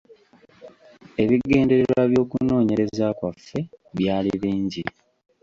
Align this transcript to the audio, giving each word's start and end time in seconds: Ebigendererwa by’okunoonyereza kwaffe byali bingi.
Ebigendererwa 1.23 2.01
by’okunoonyereza 2.11 3.05
kwaffe 3.17 3.59
byali 3.97 4.31
bingi. 4.41 4.81